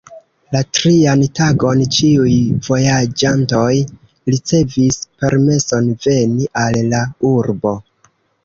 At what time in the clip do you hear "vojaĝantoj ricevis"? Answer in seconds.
2.69-4.99